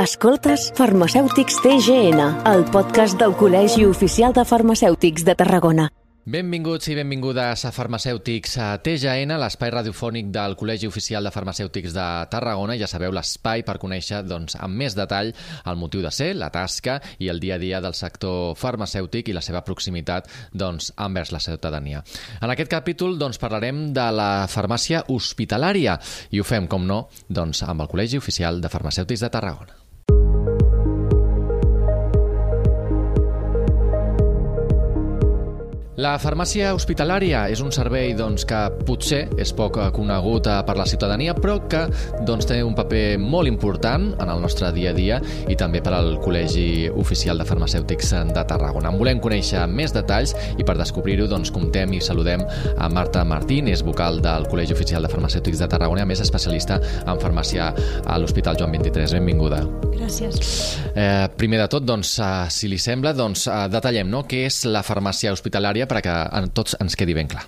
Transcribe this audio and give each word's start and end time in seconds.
Escoltes 0.00 0.70
Farmacèutics 0.72 1.58
TGN, 1.60 2.22
el 2.48 2.62
podcast 2.72 3.18
del 3.20 3.34
Col·legi 3.36 3.84
Oficial 3.84 4.32
de 4.32 4.40
Farmacèutics 4.48 5.20
de 5.26 5.34
Tarragona. 5.36 5.90
Benvinguts 6.24 6.88
i 6.88 6.94
benvingudes 6.96 7.66
a 7.68 7.72
Farmacèutics 7.76 8.54
a 8.56 8.68
TGN, 8.80 9.36
l'espai 9.42 9.72
radiofònic 9.74 10.30
del 10.32 10.56
Col·legi 10.56 10.88
Oficial 10.88 11.28
de 11.28 11.32
Farmacèutics 11.34 11.92
de 11.92 12.06
Tarragona. 12.32 12.78
Ja 12.80 12.88
sabeu, 12.88 13.12
l'espai 13.12 13.66
per 13.68 13.74
conèixer 13.82 14.22
doncs, 14.24 14.56
amb 14.56 14.80
més 14.80 14.96
detall 14.96 15.34
el 15.34 15.76
motiu 15.76 16.00
de 16.00 16.14
ser, 16.14 16.30
la 16.40 16.48
tasca 16.54 16.96
i 17.18 17.28
el 17.28 17.42
dia 17.44 17.58
a 17.58 17.60
dia 17.60 17.82
del 17.84 17.92
sector 17.92 18.56
farmacèutic 18.56 19.28
i 19.28 19.36
la 19.36 19.44
seva 19.44 19.60
proximitat 19.60 20.32
doncs, 20.56 20.94
envers 20.96 21.36
la 21.36 21.42
ciutadania. 21.44 22.00
En 22.40 22.48
aquest 22.48 22.72
capítol 22.72 23.20
doncs, 23.20 23.36
parlarem 23.36 23.90
de 23.92 24.08
la 24.08 24.32
farmàcia 24.48 25.04
hospitalària 25.12 26.00
i 26.30 26.40
ho 26.40 26.48
fem, 26.48 26.64
com 26.64 26.88
no, 26.88 27.08
doncs, 27.28 27.66
amb 27.68 27.84
el 27.84 27.92
Col·legi 27.92 28.24
Oficial 28.24 28.64
de 28.64 28.72
Farmacèutics 28.72 29.28
de 29.28 29.34
Tarragona. 29.36 29.81
La 36.02 36.16
farmàcia 36.18 36.72
hospitalària 36.74 37.44
és 37.52 37.60
un 37.62 37.70
servei 37.70 38.10
doncs, 38.18 38.42
que 38.48 38.58
potser 38.88 39.20
és 39.38 39.52
poc 39.54 39.76
conegut 39.94 40.48
eh, 40.50 40.56
per 40.66 40.74
la 40.74 40.86
ciutadania, 40.88 41.34
però 41.36 41.60
que 41.70 41.84
doncs, 42.26 42.48
té 42.48 42.56
un 42.66 42.74
paper 42.74 43.20
molt 43.22 43.46
important 43.46 44.08
en 44.16 44.32
el 44.32 44.42
nostre 44.42 44.72
dia 44.74 44.90
a 44.90 44.96
dia 44.96 45.20
i 45.52 45.54
també 45.58 45.82
per 45.84 45.92
al 45.94 46.16
Col·legi 46.24 46.88
Oficial 46.98 47.38
de 47.38 47.46
Farmacèutics 47.46 48.10
de 48.32 48.44
Tarragona. 48.50 48.90
En 48.90 48.98
volem 48.98 49.20
conèixer 49.22 49.62
més 49.70 49.94
detalls 49.94 50.34
i 50.58 50.66
per 50.66 50.74
descobrir-ho 50.80 51.28
doncs, 51.30 51.52
comptem 51.54 51.94
i 51.94 52.02
saludem 52.02 52.42
a 52.72 52.90
Marta 52.90 53.22
Martín, 53.22 53.70
és 53.70 53.84
vocal 53.86 54.18
del 54.24 54.48
Col·legi 54.50 54.74
Oficial 54.74 55.06
de 55.06 55.12
Farmacèutics 55.12 55.62
de 55.62 55.70
Tarragona, 55.70 56.02
a 56.02 56.10
més 56.10 56.24
especialista 56.24 56.80
en 57.04 57.22
farmàcia 57.22 57.70
a 58.02 58.18
l'Hospital 58.18 58.58
Joan 58.58 58.74
23. 58.74 59.14
Benvinguda. 59.20 59.62
Gràcies. 59.94 60.42
Eh, 60.96 61.30
primer 61.38 61.62
de 61.62 61.70
tot, 61.70 61.86
doncs, 61.86 62.16
eh, 62.18 62.50
si 62.50 62.66
li 62.66 62.80
sembla, 62.82 63.14
doncs, 63.14 63.46
eh, 63.46 63.62
detallem 63.70 64.10
no? 64.10 64.24
què 64.26 64.46
és 64.50 64.64
la 64.66 64.82
farmàcia 64.82 65.30
hospitalària 65.30 65.86
perquè 65.92 66.12
a 66.12 66.42
tots 66.54 66.76
ens 66.80 66.96
quedi 66.98 67.14
ben 67.16 67.30
clar. 67.30 67.44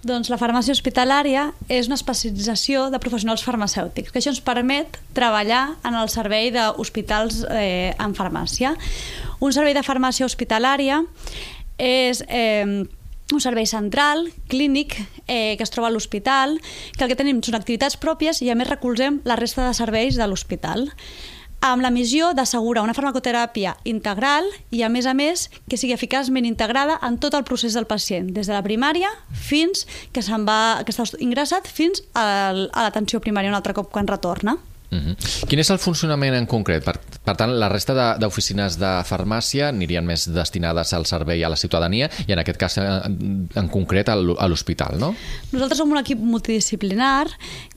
Doncs 0.00 0.30
la 0.32 0.38
farmàcia 0.40 0.72
hospitalària 0.72 1.50
és 1.68 1.90
una 1.90 1.98
especialització 1.98 2.86
de 2.88 3.00
professionals 3.02 3.42
farmacèutics, 3.44 4.08
que 4.08 4.22
això 4.22 4.32
ens 4.32 4.40
permet 4.40 4.96
treballar 5.16 5.74
en 5.84 5.98
el 5.98 6.08
servei 6.08 6.48
d'hospitals 6.54 7.42
eh, 7.52 7.92
en 8.00 8.16
farmàcia. 8.16 8.72
Un 9.44 9.52
servei 9.52 9.76
de 9.76 9.84
farmàcia 9.84 10.28
hospitalària 10.28 11.02
és... 11.76 12.24
Eh, 12.28 12.86
un 13.30 13.38
servei 13.38 13.66
central, 13.66 14.24
clínic, 14.48 14.96
eh, 15.26 15.56
que 15.56 15.62
es 15.62 15.70
troba 15.70 15.86
a 15.86 15.92
l'hospital, 15.94 16.56
que 16.96 17.04
el 17.04 17.10
que 17.12 17.18
tenim 17.18 17.38
són 17.46 17.54
activitats 17.54 17.94
pròpies 18.00 18.42
i 18.42 18.50
a 18.50 18.56
més 18.58 18.66
recolzem 18.66 19.20
la 19.22 19.36
resta 19.38 19.68
de 19.68 19.76
serveis 19.76 20.18
de 20.18 20.26
l'hospital 20.26 20.88
amb 21.60 21.82
la 21.84 21.90
missió 21.92 22.32
d'assegurar 22.36 22.82
una 22.82 22.94
farmacoteràpia 22.96 23.76
integral 23.84 24.48
i, 24.70 24.82
a 24.82 24.88
més 24.88 25.06
a 25.06 25.14
més, 25.14 25.48
que 25.68 25.76
sigui 25.80 25.94
eficaçment 25.94 26.48
integrada 26.48 26.98
en 27.06 27.18
tot 27.20 27.36
el 27.36 27.44
procés 27.44 27.76
del 27.76 27.88
pacient, 27.90 28.32
des 28.32 28.48
de 28.48 28.56
la 28.56 28.64
primària 28.64 29.12
fins 29.30 29.86
que 30.12 30.24
va, 30.48 30.82
que 30.84 30.92
està 30.94 31.04
ingressat 31.20 31.68
fins 31.68 32.02
a 32.14 32.52
l'atenció 32.56 33.20
primària 33.20 33.52
un 33.52 33.58
altre 33.58 33.76
cop 33.76 33.92
quan 33.92 34.08
retorna. 34.08 34.56
Uh 34.90 34.98
-huh. 34.98 35.46
Quin 35.46 35.58
és 35.58 35.70
el 35.70 35.78
funcionament 35.78 36.34
en 36.34 36.46
concret? 36.46 36.84
Per, 36.84 36.98
per 37.24 37.36
tant, 37.36 37.52
la 37.58 37.68
resta 37.68 38.16
d'oficines 38.18 38.76
de, 38.76 38.84
de 38.84 39.04
farmàcia 39.04 39.68
anirien 39.68 40.04
més 40.04 40.26
destinades 40.26 40.92
al 40.92 41.06
servei 41.06 41.44
a 41.44 41.48
la 41.48 41.56
ciutadania 41.56 42.10
i 42.26 42.32
en 42.32 42.38
aquest 42.38 42.58
cas 42.58 42.78
en, 42.78 43.48
en 43.54 43.68
concret 43.68 44.08
a 44.08 44.16
l'hospital, 44.16 44.98
no? 44.98 45.14
Nosaltres 45.52 45.78
som 45.78 45.90
un 45.90 45.98
equip 45.98 46.18
multidisciplinar 46.18 47.28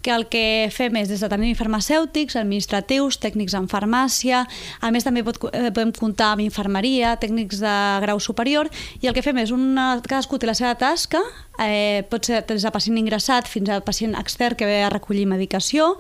que 0.02 0.12
el 0.12 0.28
que 0.28 0.70
fem 0.72 0.96
és 0.96 1.08
des 1.08 1.20
de 1.20 1.30
tenir 1.30 1.56
farmacèutics, 1.56 2.36
administratius, 2.36 3.20
tècnics 3.20 3.54
en 3.54 3.68
farmàcia, 3.68 4.48
a 4.82 4.92
més 4.92 5.04
també 5.04 5.24
pot, 5.24 5.38
eh, 5.54 5.72
podem 5.72 5.92
comptar 5.92 6.34
amb 6.34 6.42
infermeria, 6.42 7.16
tècnics 7.18 7.60
de 7.60 7.78
grau 8.02 8.20
superior 8.20 8.70
i 9.02 9.08
el 9.08 9.14
que 9.14 9.22
fem 9.22 9.38
és 9.38 9.52
una, 9.52 10.02
cadascú 10.02 10.40
té 10.40 10.48
la 10.48 10.58
seva 10.58 10.76
tasca 10.76 11.22
eh, 11.60 12.04
pot 12.10 12.26
ser 12.26 12.42
des 12.48 12.64
de 12.64 12.72
pacient 12.74 12.98
ingressat 12.98 13.48
fins 13.50 13.70
al 13.70 13.84
pacient 13.86 14.16
extern 14.18 14.58
que 14.58 14.66
ve 14.66 14.82
a 14.84 14.90
recollir 14.90 15.26
medicació 15.30 15.94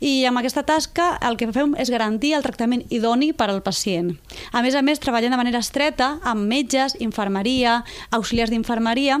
i 0.00 0.24
amb 0.28 0.40
aquesta 0.48 0.64
tasca 0.64 1.08
el 1.28 1.36
que 1.36 1.50
fem 1.52 1.74
és 1.76 1.90
garantir 1.92 2.32
el 2.32 2.44
tractament 2.44 2.86
idoni 2.88 3.34
per 3.36 3.50
al 3.52 3.60
pacient. 3.60 4.14
A 4.56 4.62
més 4.64 4.72
a 4.72 4.80
més, 4.80 5.00
treballem 5.00 5.34
de 5.34 5.36
manera 5.36 5.60
estreta 5.60 6.14
amb 6.24 6.48
metges, 6.48 6.96
infermeria, 7.04 7.82
auxiliars 8.16 8.54
d'infermeria, 8.54 9.20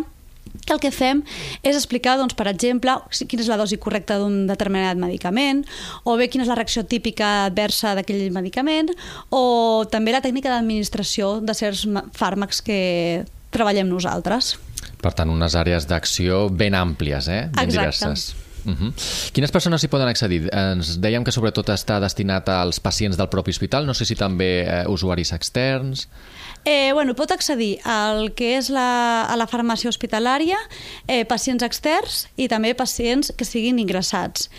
que 0.64 0.72
el 0.72 0.80
que 0.80 0.90
fem 0.90 1.20
és 1.60 1.76
explicar, 1.76 2.16
doncs, 2.16 2.32
per 2.32 2.48
exemple, 2.48 2.94
quina 3.28 3.44
és 3.44 3.52
la 3.52 3.60
dosi 3.60 3.76
correcta 3.76 4.16
d'un 4.22 4.46
determinat 4.48 4.96
medicament, 4.96 5.66
o 6.08 6.16
bé 6.16 6.30
quina 6.32 6.46
és 6.46 6.48
la 6.48 6.56
reacció 6.56 6.86
típica 6.88 7.44
adversa 7.50 7.92
d'aquell 7.98 8.32
medicament, 8.32 8.88
o 9.28 9.84
també 9.92 10.16
la 10.16 10.24
tècnica 10.24 10.48
d'administració 10.54 11.42
de 11.44 11.52
certs 11.52 11.84
fàrmacs 12.16 12.64
que 12.64 12.80
treballem 13.52 13.92
nosaltres. 13.92 14.56
Per 14.98 15.12
tant, 15.12 15.28
unes 15.28 15.54
àrees 15.60 15.84
d'acció 15.88 16.46
ben 16.48 16.72
àmplies, 16.72 17.28
eh? 17.28 17.42
ben 17.52 17.68
Exacte. 17.68 17.72
diverses. 17.76 18.47
Uh 18.68 18.74
-huh. 18.76 19.30
Quines 19.32 19.50
persones 19.50 19.82
hi 19.82 19.88
poden 19.88 20.08
accedir? 20.08 20.50
Ens 20.52 21.00
dèiem 21.00 21.24
que 21.24 21.32
sobretot 21.32 21.68
està 21.68 22.00
destinat 22.00 22.48
als 22.48 22.80
pacients 22.80 23.16
del 23.16 23.28
propi 23.28 23.50
hospital, 23.50 23.86
no 23.86 23.94
sé 23.94 24.04
si 24.04 24.14
també 24.14 24.62
eh, 24.62 24.84
usuaris 24.86 25.32
externs... 25.32 26.08
Eh, 26.64 26.92
bueno, 26.92 27.14
pot 27.14 27.30
accedir 27.30 27.78
al 27.84 28.34
que 28.34 28.58
és 28.58 28.68
la, 28.68 29.22
a 29.24 29.36
la 29.36 29.46
farmàcia 29.46 29.88
hospitalària, 29.88 30.56
eh, 31.06 31.24
pacients 31.24 31.62
externs 31.62 32.28
i 32.36 32.48
també 32.48 32.74
pacients 32.74 33.32
que 33.36 33.44
siguin 33.44 33.78
ingressats. 33.78 34.50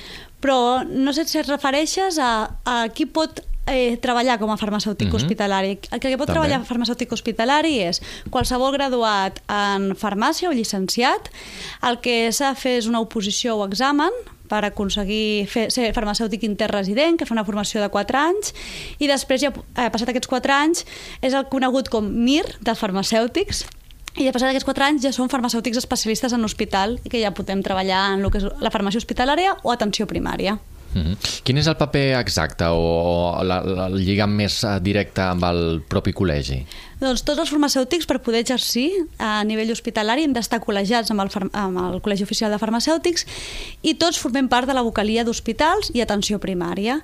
Però 0.42 0.84
no 0.88 1.14
sé 1.14 1.26
si 1.26 1.38
et 1.38 1.48
refereixes 1.48 2.18
a, 2.18 2.56
a 2.66 2.88
qui 2.96 3.06
pot 3.06 3.44
eh, 3.72 3.98
treballar 4.02 4.40
com 4.40 4.52
a 4.52 4.58
farmacèutic 4.58 5.08
uh 5.08 5.12
-huh. 5.12 5.16
hospitalari. 5.16 5.80
El 5.92 6.00
que 6.00 6.18
pot 6.18 6.28
També. 6.28 6.40
treballar 6.40 6.66
farmacèutic 6.66 7.12
hospitalari 7.12 7.80
és 7.80 8.02
qualsevol 8.30 8.72
graduat 8.72 9.42
en 9.48 9.96
farmàcia 9.96 10.50
o 10.50 10.54
llicenciat. 10.54 11.30
El 11.82 12.00
que 12.00 12.32
s'ha 12.32 12.50
de 12.50 12.56
fer 12.56 12.78
és 12.78 12.88
una 12.88 13.00
oposició 13.00 13.56
o 13.58 13.66
examen 13.66 14.12
per 14.50 14.66
aconseguir 14.66 15.48
fer, 15.48 15.70
ser 15.72 15.94
farmacèutic 15.94 16.44
interresident, 16.44 17.18
que 17.18 17.26
fa 17.26 17.36
una 17.36 17.46
formació 17.46 17.82
de 17.82 17.90
4 17.90 18.18
anys, 18.18 18.54
i 18.98 19.08
després, 19.08 19.42
ja 19.42 19.54
eh, 19.54 19.90
passat 19.94 20.10
aquests 20.10 20.28
4 20.28 20.54
anys, 20.54 20.86
és 21.22 21.34
el 21.34 21.46
conegut 21.46 21.90
com 21.90 22.04
MIR 22.04 22.58
dels 22.60 22.80
farmacèutics, 22.80 23.66
i 24.18 24.26
de 24.26 24.34
passat 24.34 24.50
aquests 24.50 24.66
4 24.68 24.84
anys 24.84 25.06
ja 25.06 25.14
som 25.16 25.30
farmacèutics 25.30 25.78
especialistes 25.78 26.34
en 26.34 26.44
hospital 26.44 26.98
i 27.06 27.10
que 27.14 27.22
ja 27.22 27.32
podem 27.32 27.62
treballar 27.64 28.16
en 28.16 28.26
el 28.26 28.34
que 28.34 28.42
és 28.42 28.48
la 28.60 28.74
farmàcia 28.74 29.00
hospitalària 29.00 29.56
o 29.64 29.72
atenció 29.72 30.10
primària. 30.10 30.58
Mm 30.94 31.02
-hmm. 31.02 31.42
Quin 31.44 31.58
és 31.58 31.68
el 31.68 31.76
paper 31.76 32.20
exacte 32.20 32.66
o, 32.66 33.44
la, 33.44 33.62
la, 33.62 33.88
el 33.88 34.00
lligam 34.02 34.32
més 34.36 34.64
eh, 34.64 34.80
directe 34.82 35.22
amb 35.22 35.44
el 35.44 35.82
propi 35.88 36.12
col·legi? 36.12 36.66
Doncs 37.00 37.22
tots 37.24 37.40
els 37.40 37.48
farmacèutics, 37.48 38.04
per 38.04 38.18
poder 38.20 38.42
exercir 38.44 38.90
a 39.24 39.38
nivell 39.48 39.72
hospitalari, 39.72 40.26
hem 40.28 40.34
d'estar 40.36 40.58
col·legiats 40.60 41.14
amb 41.14 41.24
el, 41.24 41.30
amb 41.56 41.80
el 41.80 42.02
Col·legi 42.04 42.26
Oficial 42.26 42.52
de 42.52 42.60
Farmacèutics 42.60 43.24
i 43.88 43.94
tots 43.96 44.20
formem 44.20 44.50
part 44.52 44.68
de 44.68 44.76
la 44.76 44.84
vocalia 44.84 45.24
d'hospitals 45.24 45.94
i 45.96 46.04
atenció 46.04 46.42
primària. 46.44 46.98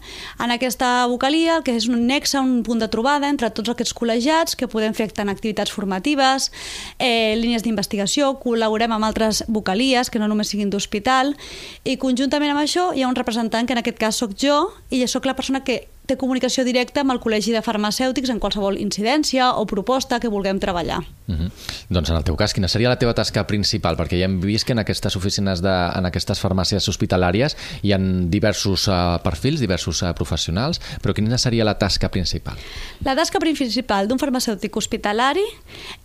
En 0.44 0.52
aquesta 0.52 1.08
vocalia, 1.08 1.62
que 1.64 1.78
és 1.80 1.88
un 1.88 2.04
nexe, 2.10 2.36
un 2.44 2.60
punt 2.68 2.84
de 2.84 2.92
trobada 2.92 3.32
entre 3.32 3.54
tots 3.56 3.72
aquests 3.72 3.96
col·legiats, 3.96 4.60
que 4.60 4.68
podem 4.68 4.92
fer 4.92 5.08
tant 5.16 5.32
activitats 5.32 5.72
formatives, 5.72 6.52
eh, 7.00 7.40
línies 7.40 7.64
d'investigació, 7.64 8.36
col·laborem 8.44 8.92
amb 8.92 9.08
altres 9.08 9.46
vocalies, 9.48 10.12
que 10.12 10.20
no 10.20 10.28
només 10.28 10.52
siguin 10.52 10.76
d'hospital, 10.76 11.38
i 11.86 11.96
conjuntament 11.96 12.52
amb 12.52 12.68
això 12.68 12.92
hi 12.92 13.08
ha 13.08 13.08
un 13.08 13.16
representant 13.16 13.64
que 13.64 13.80
en 13.80 13.86
aquest 13.86 14.04
cas 14.04 14.20
sóc 14.20 14.36
jo, 14.36 14.74
i 14.92 15.08
sóc 15.08 15.24
la 15.24 15.40
persona 15.40 15.64
que 15.64 15.86
té 16.06 16.18
comunicació 16.20 16.64
directa 16.68 17.02
amb 17.02 17.14
el 17.14 17.20
Col·legi 17.24 17.54
de 17.56 17.62
Farmacèutics 17.66 18.32
en 18.34 18.40
qualsevol 18.42 18.78
incidència 18.82 19.52
o 19.58 19.66
proposta 19.70 20.20
que 20.22 20.32
vulguem 20.32 20.60
treballar. 20.60 21.02
Uh 21.28 21.34
-huh. 21.36 21.50
Doncs 21.90 22.10
en 22.10 22.18
el 22.18 22.24
teu 22.24 22.36
cas, 22.36 22.54
quina 22.54 22.68
seria 22.68 22.90
la 22.90 23.00
teva 23.00 23.14
tasca 23.14 23.48
principal? 23.48 23.98
Perquè 23.98 24.20
ja 24.20 24.26
hem 24.26 24.40
vist 24.40 24.66
que 24.66 24.74
en 24.74 24.80
aquestes 24.80 25.16
oficines, 25.16 25.62
de, 25.62 25.70
en 25.70 26.06
aquestes 26.06 26.40
farmàcies 26.40 26.88
hospitalàries 26.88 27.58
hi 27.82 27.94
ha 27.94 27.98
diversos 27.98 28.88
uh, 28.88 29.18
perfils, 29.24 29.60
diversos 29.60 30.02
uh, 30.02 30.14
professionals, 30.14 30.80
però 31.02 31.14
quina 31.14 31.38
seria 31.38 31.64
la 31.64 31.78
tasca 31.78 32.10
principal? 32.10 32.56
La 33.04 33.16
tasca 33.16 33.40
principal 33.40 34.08
d'un 34.08 34.20
farmacèutic 34.20 34.76
hospitalari 34.76 35.46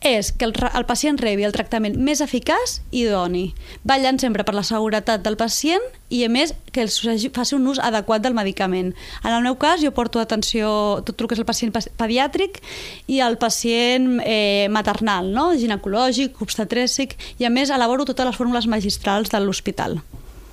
és 0.01 0.33
que 0.33 0.45
el, 0.45 0.55
el 0.75 0.87
pacient 0.87 1.19
rebi 1.19 1.45
el 1.45 1.53
tractament 1.53 1.97
més 1.99 2.21
eficaç 2.21 2.81
i 2.91 3.01
idoni, 3.01 3.55
ballant 3.85 4.19
sempre 4.19 4.45
per 4.45 4.55
la 4.55 4.63
seguretat 4.67 5.23
del 5.23 5.37
pacient 5.37 5.83
i, 6.11 6.25
a 6.27 6.29
més, 6.29 6.53
que 6.75 6.83
els 6.85 6.99
faci 7.35 7.57
un 7.57 7.67
ús 7.71 7.81
adequat 7.83 8.23
del 8.23 8.35
medicament. 8.37 8.93
En 9.23 9.33
el 9.33 9.45
meu 9.47 9.57
cas, 9.63 9.81
jo 9.83 9.93
porto 9.97 10.21
atenció 10.21 10.71
tot 11.07 11.23
el 11.23 11.31
que 11.31 11.39
és 11.39 11.43
el 11.43 11.49
pacient 11.49 11.73
pediàtric 12.01 12.61
i 13.09 13.23
el 13.25 13.39
pacient 13.41 14.19
eh, 14.25 14.67
maternal 14.71 15.31
no? 15.35 15.51
ginecològic, 15.59 16.43
obstetrícic, 16.43 17.17
i 17.39 17.47
a 17.47 17.53
més 17.55 17.71
elaboro 17.71 18.05
totes 18.09 18.27
les 18.27 18.37
fórmules 18.37 18.69
magistrals 18.71 19.31
de 19.31 19.41
l'hospital. 19.41 20.01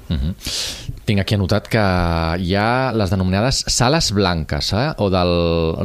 Uh 0.07 0.15
-huh. 0.15 0.33
Tinc 1.07 1.21
aquí 1.24 1.38
anotat 1.38 1.69
que 1.71 1.81
hi 2.44 2.50
ha 2.59 2.92
les 2.92 3.12
denominades 3.13 3.62
sales 3.71 4.09
blanques 4.12 4.74
eh? 4.75 4.89
o 5.00 5.07
del 5.13 5.31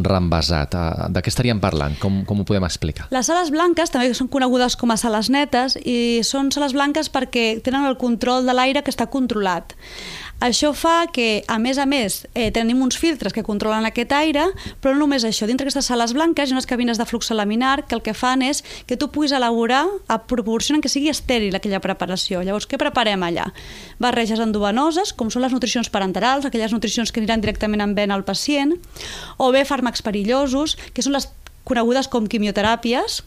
rembasat. 0.03 0.75
Eh, 0.75 1.11
de 1.15 1.23
què 1.23 1.31
estaríem 1.31 1.61
parlant? 1.63 1.95
Com, 2.03 2.23
com 2.27 2.43
ho 2.43 2.47
podem 2.49 2.67
explicar? 2.67 3.07
Les 3.15 3.31
sales 3.31 3.53
blanques 3.55 3.95
també 3.95 4.11
són 4.19 4.31
conegudes 4.33 4.75
com 4.81 4.91
a 4.91 4.99
sales 4.99 5.31
netes 5.31 5.79
i 5.79 5.97
són 6.27 6.51
sales 6.51 6.75
blanques 6.75 7.13
perquè 7.15 7.63
tenen 7.63 7.87
el 7.87 8.01
control 8.03 8.49
de 8.49 8.57
l'aire 8.57 8.83
que 8.83 8.91
està 8.91 9.07
controlat. 9.13 9.77
Això 10.43 10.73
fa 10.75 11.07
que, 11.15 11.45
a 11.47 11.61
més 11.63 11.79
a 11.79 11.85
més, 11.87 12.27
eh, 12.35 12.49
tenim 12.51 12.81
uns 12.83 12.97
filtres 12.99 13.31
que 13.33 13.45
controlen 13.47 13.85
aquest 13.87 14.11
aire, 14.11 14.49
però 14.83 14.91
no 14.97 15.05
només 15.05 15.23
això. 15.23 15.47
Dintre 15.47 15.69
aquestes 15.69 15.87
sales 15.87 16.11
blanques 16.17 16.49
hi 16.49 16.53
ha 16.53 16.57
unes 16.57 16.67
cabines 16.67 16.99
de 16.99 17.07
flux 17.07 17.31
laminar 17.31 17.87
que 17.87 17.95
el 17.95 18.03
que 18.03 18.13
fan 18.13 18.43
és 18.43 18.65
que 18.87 18.97
tu 18.97 19.13
puguis 19.15 19.31
elaborar 19.31 19.87
a 20.09 20.19
proporcionen 20.27 20.83
que 20.83 20.91
sigui 20.91 21.13
estèril 21.15 21.55
aquella 21.55 21.79
preparació. 21.79 22.43
Llavors, 22.43 22.67
què 22.67 22.75
preparem 22.75 23.23
allà? 23.23 23.53
Barreges 24.03 24.43
endovenoses, 24.43 25.13
com 25.15 25.31
són 25.31 25.47
les 25.47 25.55
nutricions 25.55 25.89
parenterals, 25.95 26.45
aquelles 26.45 26.75
nutricions 26.75 27.13
que 27.13 27.23
aniran 27.23 27.41
directament 27.41 27.81
en 27.87 27.95
vena 27.95 28.19
al 28.19 28.25
pacient, 28.27 28.75
o 29.39 29.53
bé 29.55 29.63
fàrmacs 29.63 30.03
perillosos, 30.03 30.75
que 30.93 31.07
són 31.07 31.15
les 31.15 31.31
conegudes 31.63 32.11
com 32.11 32.27
quimioteràpies, 32.27 33.23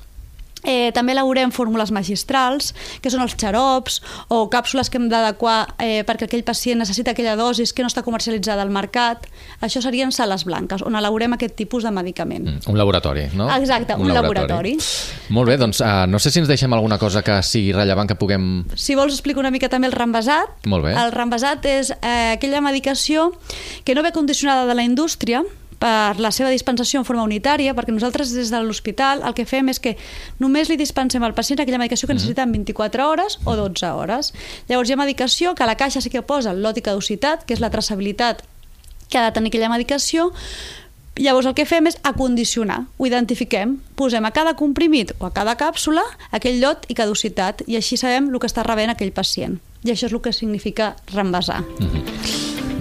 Eh, 0.64 0.92
també 0.96 1.14
elaborem 1.14 1.52
fórmules 1.54 1.92
magistrals, 1.94 2.72
que 3.02 3.12
són 3.14 3.22
els 3.22 3.36
xarops 3.38 4.00
o 4.34 4.46
càpsules 4.50 4.90
que 4.90 4.98
hem 4.98 5.08
d'adequar 5.12 5.76
eh, 5.78 6.02
perquè 6.08 6.26
aquell 6.26 6.46
pacient 6.48 6.82
necessita 6.82 7.14
aquella 7.14 7.36
dosis 7.38 7.74
que 7.74 7.86
no 7.86 7.92
està 7.92 8.02
comercialitzada 8.06 8.64
al 8.66 8.74
mercat. 8.74 9.28
Això 9.66 9.84
serien 9.84 10.14
sales 10.16 10.46
blanques, 10.48 10.82
on 10.82 10.98
elaborem 10.98 11.36
aquest 11.38 11.54
tipus 11.60 11.86
de 11.86 11.92
medicament. 11.94 12.48
Mm, 12.50 12.72
un 12.72 12.80
laboratori, 12.80 13.28
no? 13.38 13.50
Exacte, 13.54 13.94
un, 13.94 14.10
un 14.10 14.14
laboratori. 14.16 14.74
laboratori. 14.74 15.34
Molt 15.36 15.52
bé, 15.52 15.60
doncs 15.62 15.82
uh, 15.86 16.06
no 16.10 16.20
sé 16.22 16.34
si 16.34 16.42
ens 16.42 16.50
deixem 16.50 16.74
alguna 16.74 16.98
cosa 17.02 17.22
que 17.26 17.38
sigui 17.46 17.74
rellevant 17.76 18.10
que 18.10 18.18
puguem... 18.18 18.66
Si 18.74 18.98
vols 18.98 19.14
explico 19.14 19.44
una 19.44 19.54
mica 19.54 19.70
també 19.70 19.92
el 19.92 19.96
rambasat. 19.96 20.66
Molt 20.72 20.88
bé. 20.88 20.96
El 20.98 21.14
rambasat 21.14 21.66
és 21.70 21.94
eh, 22.00 22.34
aquella 22.36 22.64
medicació 22.66 23.32
que 23.86 23.94
no 23.94 24.02
ve 24.06 24.14
condicionada 24.16 24.66
de 24.66 24.76
la 24.78 24.84
indústria, 24.88 25.44
per 25.80 26.20
la 26.20 26.32
seva 26.32 26.50
dispensació 26.54 27.02
en 27.02 27.08
forma 27.08 27.26
unitària, 27.26 27.74
perquè 27.76 27.94
nosaltres 27.94 28.32
des 28.36 28.52
de 28.54 28.62
l'hospital 28.64 29.24
el 29.28 29.36
que 29.38 29.46
fem 29.50 29.70
és 29.70 29.80
que 29.80 29.96
només 30.40 30.70
li 30.70 30.78
dispensem 30.80 31.24
al 31.24 31.36
pacient 31.36 31.60
aquella 31.60 31.82
medicació 31.82 32.08
que 32.08 32.14
mhm. 32.14 32.22
necessita 32.22 32.44
en 32.44 32.52
24 32.52 33.10
hores 33.10 33.40
o 33.44 33.56
12 33.56 33.92
hores. 33.92 34.34
Llavors 34.70 34.90
hi 34.90 34.94
ha 34.94 35.02
medicació 35.02 35.56
que 35.56 35.64
a 35.64 35.70
la 35.70 35.78
caixa 35.78 36.02
sí 36.02 36.10
que 36.10 36.24
posa 36.24 36.52
el 36.52 36.64
lot 36.64 36.78
i 36.78 36.86
caducitat, 36.86 37.46
que 37.46 37.54
és 37.54 37.64
la 37.64 37.72
traçabilitat 37.72 38.44
que 39.10 39.20
ha 39.20 39.28
de 39.28 39.36
tenir 39.36 39.54
aquella 39.54 39.70
medicació, 39.70 40.32
Llavors 41.16 41.48
el 41.48 41.54
que 41.56 41.64
fem 41.64 41.88
és 41.88 41.96
acondicionar, 42.04 42.82
ho 43.00 43.08
identifiquem, 43.08 43.78
posem 43.96 44.26
a 44.28 44.34
cada 44.36 44.52
comprimit 44.60 45.14
o 45.16 45.30
a 45.30 45.32
cada 45.32 45.56
càpsula 45.56 46.04
aquell 46.36 46.60
lot 46.60 46.84
i 46.92 46.98
caducitat 47.00 47.64
i 47.72 47.80
així 47.80 47.96
sabem 47.96 48.28
el 48.34 48.42
que 48.44 48.52
està 48.52 48.68
rebent 48.68 48.92
aquell 48.92 49.16
pacient. 49.16 49.56
I 49.88 49.96
això 49.96 50.10
és 50.10 50.18
el 50.18 50.20
que 50.20 50.36
significa 50.36 50.96
reembasar. 51.14 51.62
Mm 51.62 51.88
-hmm. 51.88 52.15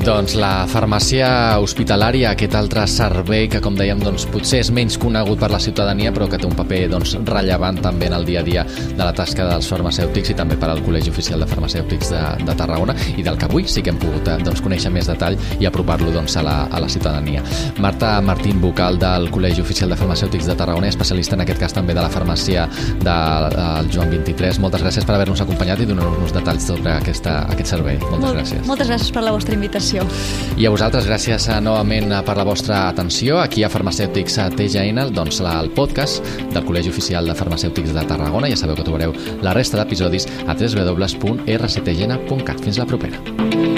Doncs 0.05 0.35
la 0.37 0.67
farmàcia 0.69 1.27
hospitalària, 1.65 2.35
aquest 2.35 2.53
altre 2.59 2.83
servei 2.93 3.47
que, 3.49 3.57
com 3.65 3.73
dèiem, 3.73 4.03
doncs, 4.05 4.27
potser 4.29 4.59
és 4.61 4.69
menys 4.77 4.99
conegut 5.01 5.39
per 5.41 5.49
la 5.49 5.61
ciutadania, 5.63 6.11
però 6.13 6.27
que 6.29 6.37
té 6.37 6.45
un 6.45 6.53
paper 6.53 6.83
doncs, 6.93 7.15
rellevant 7.25 7.79
també 7.81 8.11
en 8.11 8.17
el 8.19 8.27
dia 8.29 8.43
a 8.43 8.45
dia 8.45 8.67
de 8.69 9.01
la 9.01 9.15
tasca 9.17 9.47
dels 9.49 9.71
farmacèutics 9.73 10.35
i 10.35 10.37
també 10.37 10.59
per 10.61 10.69
al 10.69 10.83
Col·legi 10.85 11.09
Oficial 11.09 11.41
de 11.41 11.49
Farmacèutics 11.49 12.13
de, 12.13 12.21
de 12.45 12.57
Tarragona 12.59 12.93
i 13.17 13.25
del 13.25 13.39
que 13.41 13.49
avui 13.49 13.65
sí 13.65 13.81
que 13.81 13.95
hem 13.95 14.01
pogut 14.03 14.29
eh, 14.29 14.35
doncs, 14.45 14.61
conèixer 14.67 14.93
més 14.93 15.09
detall 15.09 15.39
i 15.57 15.71
apropar-lo 15.71 16.13
doncs, 16.13 16.37
a, 16.37 16.45
la, 16.45 16.59
a 16.69 16.85
la 16.85 16.93
ciutadania. 16.93 17.41
Marta 17.81 18.13
Martín, 18.21 18.61
vocal 18.61 19.01
del 19.01 19.31
Col·legi 19.33 19.65
Oficial 19.65 19.89
de 19.89 20.01
Farmacèutics 20.03 20.53
de 20.53 20.59
Tarragona, 20.61 20.93
especialista 20.93 21.41
en 21.41 21.47
aquest 21.47 21.65
cas 21.65 21.79
també 21.81 21.97
de 21.97 22.05
la 22.05 22.13
farmàcia 22.13 22.67
del 23.01 23.49
de, 23.57 23.97
Joan 23.97 24.13
23. 24.13 24.61
Moltes 24.61 24.85
gràcies 24.85 25.09
per 25.09 25.17
haver-nos 25.17 25.41
acompanyat 25.49 25.81
i 25.81 25.89
donar-nos 25.89 26.37
detalls 26.37 26.69
sobre 26.75 26.93
aquesta, 26.99 27.41
aquest 27.57 27.73
servei. 27.73 27.97
Moltes 28.05 28.29
Molt, 28.29 28.41
gràcies. 28.43 28.65
Moltes 28.69 28.93
gràcies 28.93 29.17
per 29.17 29.25
la 29.25 29.33
vostra 29.33 29.57
invitació 29.57 29.94
atenció. 29.99 30.55
I 30.57 30.67
a 30.67 30.71
vosaltres, 30.71 31.07
gràcies 31.09 31.49
eh, 31.51 31.61
novament 31.61 32.13
eh, 32.13 32.23
per 32.25 32.37
la 32.39 32.45
vostra 32.47 32.89
atenció. 32.89 33.41
Aquí 33.43 33.65
a 33.65 33.71
Farmacèutics 33.71 34.39
a 34.39 34.51
TGN, 34.51 35.13
doncs 35.15 35.41
el 35.41 35.71
podcast 35.75 36.25
del 36.53 36.65
Col·legi 36.65 36.89
Oficial 36.91 37.27
de 37.27 37.35
Farmacèutics 37.35 37.93
de 37.95 38.05
Tarragona. 38.07 38.49
Ja 38.51 38.57
sabeu 38.57 38.77
que 38.77 38.85
trobareu 38.87 39.13
la 39.43 39.53
resta 39.55 39.77
d'episodis 39.81 40.27
a 40.47 40.55
www.rctgn.cat. 40.55 42.61
Fins 42.65 42.79
la 42.79 42.87
propera. 42.87 43.74